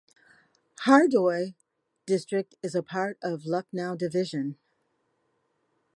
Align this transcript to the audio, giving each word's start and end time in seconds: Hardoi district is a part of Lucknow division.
Hardoi 0.87 1.53
district 2.07 2.55
is 2.63 2.73
a 2.73 2.81
part 2.81 3.19
of 3.21 3.45
Lucknow 3.45 3.95
division. 3.95 4.57